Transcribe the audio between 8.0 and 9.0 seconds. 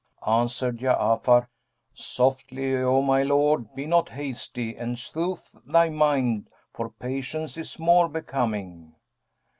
becoming."